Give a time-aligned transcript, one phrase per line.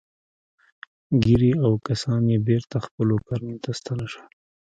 [1.23, 4.29] ګيري او کسان يې بېرته خپلو کارونو ته ستانه شول.